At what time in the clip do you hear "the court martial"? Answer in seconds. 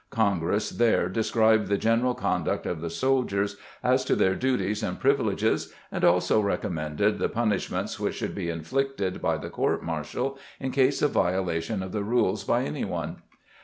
9.37-10.39